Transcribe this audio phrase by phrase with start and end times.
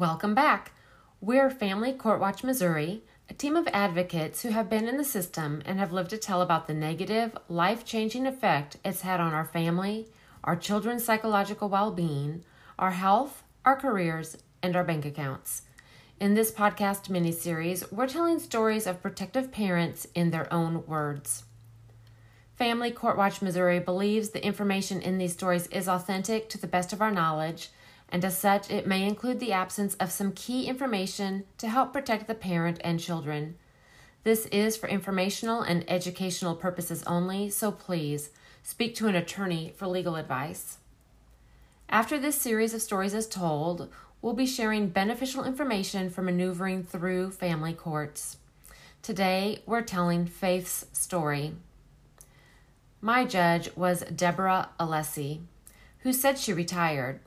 [0.00, 0.72] Welcome back.
[1.20, 5.60] We're Family Court Watch Missouri, a team of advocates who have been in the system
[5.66, 9.44] and have lived to tell about the negative, life changing effect it's had on our
[9.44, 10.08] family,
[10.42, 12.42] our children's psychological well being,
[12.78, 15.64] our health, our careers, and our bank accounts.
[16.18, 21.44] In this podcast mini series, we're telling stories of protective parents in their own words.
[22.54, 26.94] Family Court Watch Missouri believes the information in these stories is authentic to the best
[26.94, 27.68] of our knowledge,
[28.10, 32.26] and as such, it may include the absence of some key information to help protect
[32.26, 33.56] the parent and children.
[34.24, 38.30] This is for informational and educational purposes only, so please
[38.62, 40.78] speak to an attorney for legal advice.
[41.88, 43.88] After this series of stories is told,
[44.20, 48.36] we'll be sharing beneficial information for maneuvering through family courts.
[49.02, 51.54] Today, we're telling Faith's story.
[53.00, 55.40] My judge was Deborah Alessi,
[56.00, 57.20] who said she retired.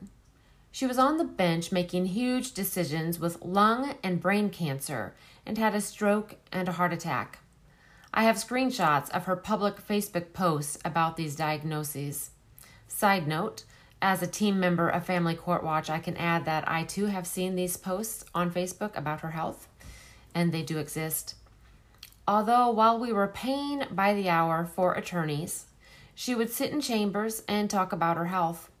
[0.74, 5.14] She was on the bench making huge decisions with lung and brain cancer
[5.46, 7.38] and had a stroke and a heart attack.
[8.12, 12.32] I have screenshots of her public Facebook posts about these diagnoses.
[12.88, 13.62] Side note,
[14.02, 17.28] as a team member of Family Court Watch, I can add that I too have
[17.28, 19.68] seen these posts on Facebook about her health,
[20.34, 21.36] and they do exist.
[22.26, 25.66] Although, while we were paying by the hour for attorneys,
[26.16, 28.72] she would sit in chambers and talk about her health.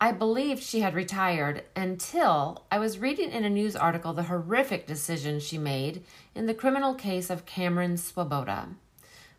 [0.00, 4.86] I believed she had retired until I was reading in a news article the horrific
[4.86, 6.04] decision she made
[6.36, 8.68] in the criminal case of Cameron Swoboda.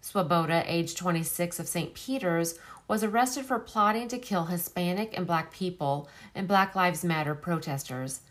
[0.02, 1.94] Swoboda, age 26 of St.
[1.94, 7.36] Peters, was arrested for plotting to kill Hispanic and black people and Black Lives Matter
[7.36, 8.22] protesters.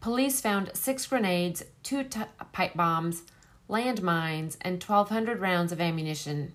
[0.00, 2.20] Police found six grenades, two t-
[2.52, 3.22] pipe bombs,
[3.70, 6.54] landmines, and 1,200 rounds of ammunition.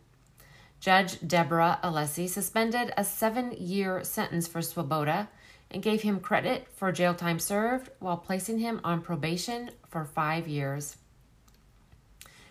[0.82, 5.30] Judge Deborah Alessi suspended a seven year sentence for Swoboda
[5.70, 10.48] and gave him credit for jail time served while placing him on probation for five
[10.48, 10.98] years.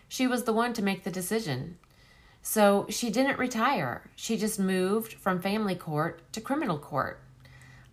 [0.08, 1.76] She was the one to make the decision.
[2.40, 4.08] So she didn't retire.
[4.14, 7.20] She just moved from family court to criminal court.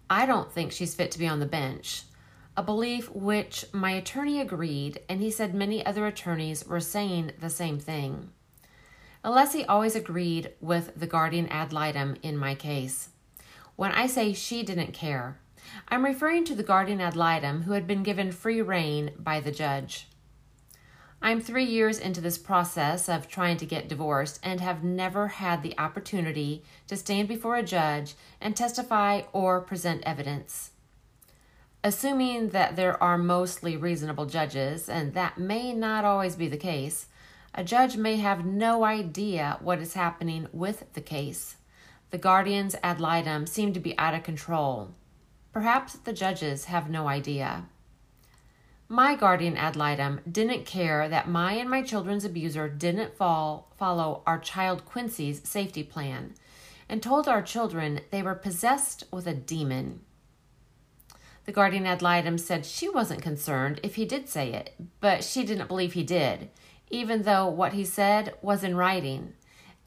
[0.07, 2.03] I don't think she's fit to be on the bench
[2.57, 7.51] a belief which my attorney agreed, and he said many other attorneys were saying the
[7.51, 8.31] same thing.
[9.23, 13.09] Alessi always agreed with the guardian ad litem in my case.
[13.75, 15.39] When I say she didn't care,
[15.87, 19.51] I'm referring to the guardian ad litem who had been given free rein by the
[19.51, 20.07] judge.
[21.21, 25.63] I'm three years into this process of trying to get divorced and have never had
[25.63, 30.71] the opportunity to stand before a judge and testify or present evidence.
[31.83, 37.07] Assuming that there are mostly reasonable judges, and that may not always be the case,
[37.57, 41.55] a judge may have no idea what is happening with the case.
[42.11, 44.93] The guardians ad litem seem to be out of control.
[45.51, 47.65] Perhaps the judges have no idea.
[48.87, 54.21] My guardian ad litem didn't care that my and my children's abuser didn't fall, follow
[54.27, 56.35] our child Quincy's safety plan
[56.87, 60.01] and told our children they were possessed with a demon.
[61.45, 65.43] The guardian ad litem said she wasn't concerned if he did say it, but she
[65.43, 66.49] didn't believe he did,
[66.89, 69.33] even though what he said was in writing,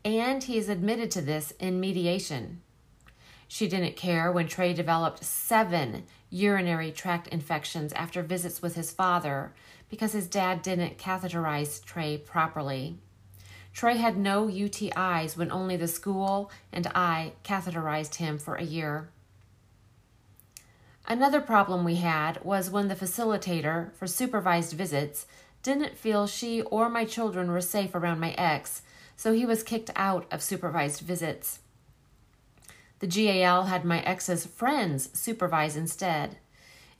[0.05, 2.61] and he is admitted to this in mediation.
[3.49, 9.53] She didn't care when Trey developed seven urinary tract infections after visits with his father
[9.89, 12.97] because his dad didn't catheterize Trey properly.
[13.73, 19.09] Trey had no UTIs when only the school and I catheterized him for a year.
[21.07, 25.27] Another problem we had was when the facilitator for supervised visits
[25.63, 28.83] didn't feel she or my children were safe around my ex,
[29.17, 31.61] so he was kicked out of supervised visits.
[33.01, 36.39] The GAL had my ex's friends supervise instead.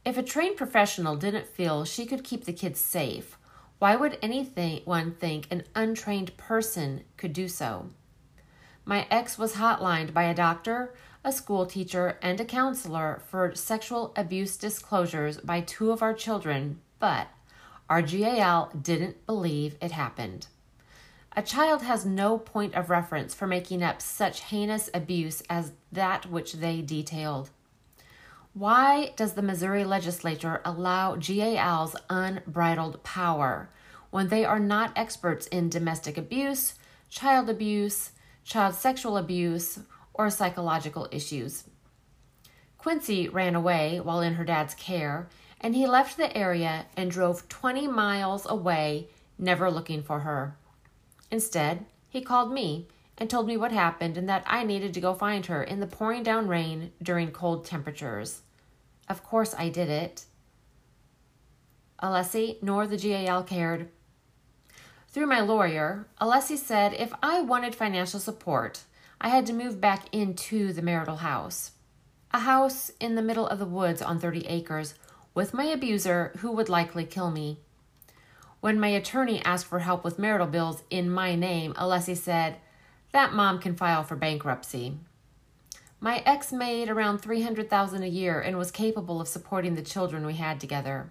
[0.05, 3.37] If a trained professional didn't feel she could keep the kids safe,
[3.79, 7.91] why would anyone think an untrained person could do so?
[8.85, 14.13] My ex was hotlined by a doctor a school teacher, and a counselor for sexual
[14.17, 17.29] abuse disclosures by two of our children, but
[17.91, 20.47] our GAL didn't believe it happened.
[21.37, 26.31] A child has no point of reference for making up such heinous abuse as that
[26.31, 27.51] which they detailed.
[28.55, 33.69] Why does the Missouri legislature allow GALs unbridled power
[34.11, 36.75] when they are not experts in domestic abuse,
[37.09, 38.13] child abuse,
[38.45, 39.81] child sexual abuse,
[40.15, 41.65] or psychological issues.
[42.77, 45.29] Quincy ran away while in her dad's care,
[45.61, 49.09] and he left the area and drove 20 miles away,
[49.39, 50.57] never looking for her.
[51.31, 55.15] Instead, he called me and told me what happened and that I needed to go
[55.15, 58.41] find her in the pouring down rain during cold temperatures.
[59.09, 60.25] Of course, I did it.
[62.03, 63.91] Alessi nor the GAL cared.
[65.09, 68.85] Through my lawyer, Alessi said if I wanted financial support,
[69.21, 71.73] I had to move back into the marital house.
[72.33, 74.95] A house in the middle of the woods on 30 acres
[75.35, 77.59] with my abuser who would likely kill me.
[78.61, 82.57] When my attorney asked for help with marital bills in my name, Alessi said,
[83.13, 84.99] That mom can file for bankruptcy.
[85.99, 90.35] My ex made around 300,000 a year and was capable of supporting the children we
[90.35, 91.11] had together.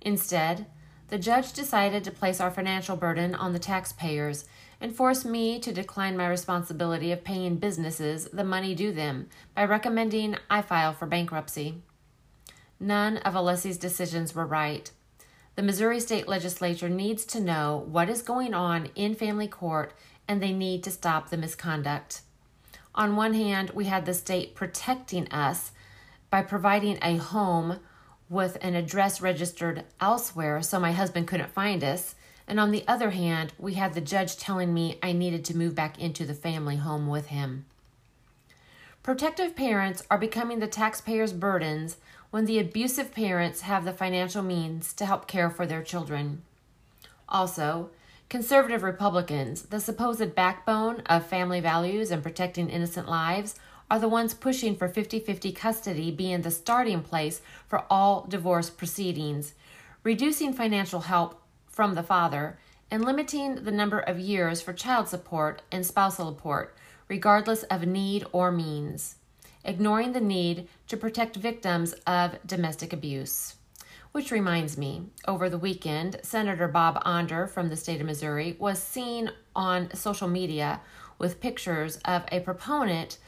[0.00, 0.66] Instead,
[1.08, 4.46] the judge decided to place our financial burden on the taxpayers
[4.80, 9.64] and force me to decline my responsibility of paying businesses the money due them by
[9.64, 11.82] recommending I file for bankruptcy.
[12.84, 14.90] None of Alessi's decisions were right.
[15.56, 19.94] The Missouri State Legislature needs to know what is going on in family court
[20.28, 22.20] and they need to stop the misconduct.
[22.94, 25.72] On one hand, we had the state protecting us
[26.28, 27.80] by providing a home
[28.28, 32.14] with an address registered elsewhere so my husband couldn't find us.
[32.46, 35.74] And on the other hand, we had the judge telling me I needed to move
[35.74, 37.64] back into the family home with him.
[39.02, 41.98] Protective parents are becoming the taxpayers' burdens
[42.34, 46.42] when the abusive parents have the financial means to help care for their children.
[47.28, 47.90] Also,
[48.28, 53.54] conservative Republicans, the supposed backbone of family values and protecting innocent lives,
[53.88, 58.68] are the ones pushing for 50 50 custody being the starting place for all divorce
[58.68, 59.54] proceedings,
[60.02, 62.58] reducing financial help from the father,
[62.90, 66.76] and limiting the number of years for child support and spousal support,
[67.06, 69.18] regardless of need or means
[69.64, 73.56] ignoring the need to protect victims of domestic abuse.
[74.12, 78.80] Which reminds me, over the weekend, Senator Bob Onder from the state of Missouri was
[78.80, 80.80] seen on social media
[81.18, 83.18] with pictures of a proponent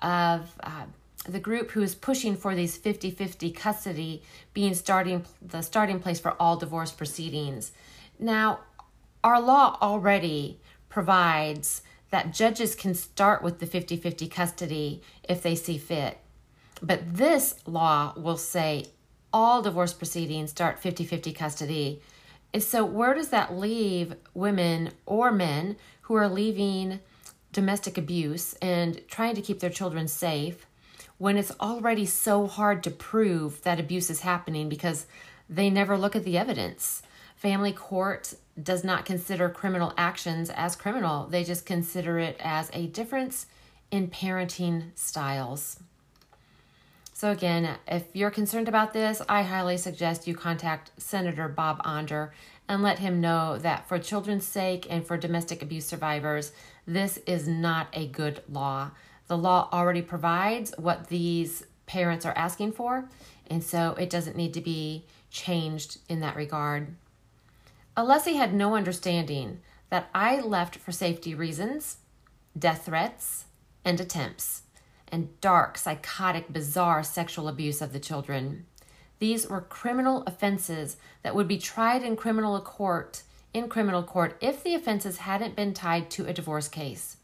[0.00, 0.84] of uh,
[1.28, 4.22] the group who is pushing for these 50-50 custody
[4.54, 7.72] being starting the starting place for all divorce proceedings.
[8.18, 8.60] Now,
[9.22, 15.54] our law already provides that judges can start with the 50 50 custody if they
[15.54, 16.18] see fit.
[16.82, 18.86] But this law will say
[19.32, 22.02] all divorce proceedings start 50 50 custody.
[22.52, 27.00] And So, where does that leave women or men who are leaving
[27.52, 30.66] domestic abuse and trying to keep their children safe
[31.18, 35.06] when it's already so hard to prove that abuse is happening because
[35.48, 37.02] they never look at the evidence?
[37.40, 42.86] Family court does not consider criminal actions as criminal, they just consider it as a
[42.88, 43.46] difference
[43.90, 45.80] in parenting styles.
[47.14, 52.34] So, again, if you're concerned about this, I highly suggest you contact Senator Bob Onder
[52.68, 56.52] and let him know that for children's sake and for domestic abuse survivors,
[56.86, 58.90] this is not a good law.
[59.28, 63.08] The law already provides what these parents are asking for,
[63.46, 66.88] and so it doesn't need to be changed in that regard.
[68.00, 69.60] Alessi had no understanding
[69.90, 71.98] that I left for safety reasons,
[72.58, 73.44] death threats,
[73.84, 74.62] and attempts,
[75.12, 78.64] and dark, psychotic, bizarre sexual abuse of the children.
[79.18, 84.64] These were criminal offenses that would be tried in criminal court in criminal court if
[84.64, 87.18] the offenses hadn't been tied to a divorce case.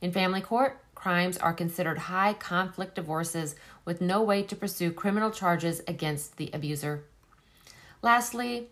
[0.00, 3.54] In family court, crimes are considered high conflict divorces
[3.84, 7.04] with no way to pursue criminal charges against the abuser.
[8.02, 8.70] Lastly,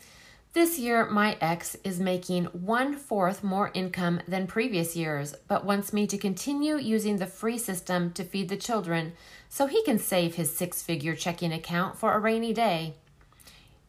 [0.54, 5.92] this year, my ex is making one fourth more income than previous years, but wants
[5.92, 9.14] me to continue using the free system to feed the children
[9.48, 12.94] so he can save his six figure checking account for a rainy day.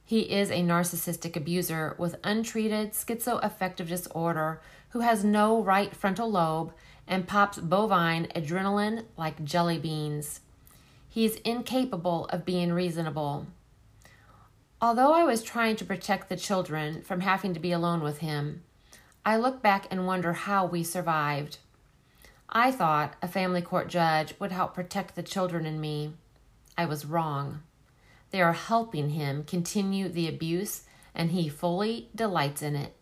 [0.04, 6.74] He is a narcissistic abuser with untreated schizoaffective disorder who has no right frontal lobe
[7.08, 10.42] and pops bovine adrenaline like jelly beans.
[11.08, 13.46] He is incapable of being reasonable.
[14.82, 18.64] Although I was trying to protect the children from having to be alone with him,
[19.26, 21.58] I look back and wonder how we survived.
[22.50, 26.14] I thought a family court judge would help protect the children and me.
[26.78, 27.64] I was wrong.
[28.32, 32.96] They are helping him continue the abuse, and he fully delights in it.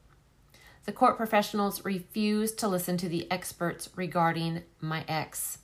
[0.85, 5.59] The court professionals refused to listen to the experts regarding my ex.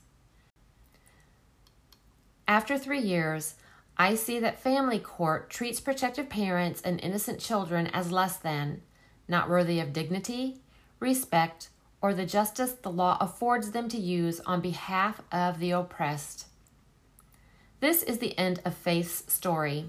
[2.48, 3.54] After three years,
[4.00, 8.80] I see that family court treats protective parents and innocent children as less than,
[9.28, 10.62] not worthy of dignity,
[11.00, 11.68] respect,
[12.00, 16.46] or the justice the law affords them to use on behalf of the oppressed.
[17.80, 19.84] This is the end of Faith's story.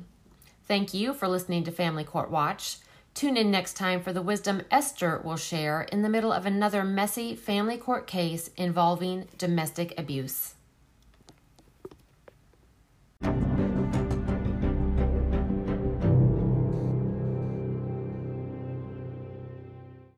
[0.67, 2.79] Thank you for listening to Family Court Watch.
[3.13, 6.83] Tune in next time for the wisdom Esther will share in the middle of another
[6.83, 10.55] messy family court case involving domestic abuse.